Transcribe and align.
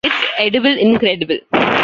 It's 0.03 0.15
Edible 0.39 0.75
Incredible! 0.79 1.41